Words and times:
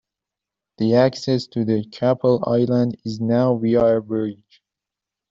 The 0.79 0.95
access 0.95 1.45
to 1.49 1.63
the 1.63 1.83
chapel 1.85 2.43
island 2.49 2.97
is 3.05 3.21
now 3.21 3.55
via 3.55 3.97
a 3.97 4.01
bridge. 4.01 4.63